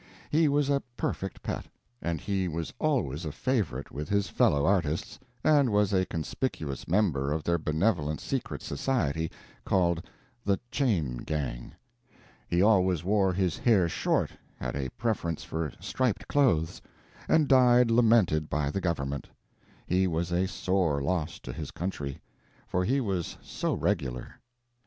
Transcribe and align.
He 0.31 0.47
was 0.47 0.67
a 0.71 0.81
perfect 0.97 1.43
pet. 1.43 1.67
And 2.01 2.19
he 2.19 2.47
was 2.47 2.73
always 2.79 3.23
a 3.23 3.31
favorite 3.31 3.91
with 3.91 4.09
his 4.09 4.29
fellow 4.29 4.65
artists, 4.65 5.19
and 5.43 5.71
was 5.71 5.93
a 5.93 6.07
conspicuous 6.07 6.87
member 6.87 7.31
of 7.31 7.43
their 7.43 7.59
benevolent 7.59 8.19
secret 8.19 8.63
society, 8.63 9.29
called 9.63 10.03
the 10.43 10.59
Chain 10.71 11.17
Gang. 11.17 11.73
He 12.47 12.63
always 12.63 13.03
wore 13.03 13.31
his 13.31 13.59
hair 13.59 13.87
short, 13.87 14.31
had 14.55 14.75
a 14.75 14.89
preference 14.89 15.43
for 15.43 15.71
striped 15.79 16.27
clothes, 16.27 16.81
and 17.29 17.47
died 17.47 17.91
lamented 17.91 18.49
by 18.49 18.71
the 18.71 18.81
government. 18.81 19.27
He 19.85 20.07
was 20.07 20.31
a 20.31 20.47
sore 20.47 20.99
loss 20.99 21.37
to 21.41 21.53
his 21.53 21.69
country. 21.69 22.19
For 22.67 22.83
he 22.83 22.99
was 23.01 23.37
so 23.43 23.75
regular. 23.75 24.33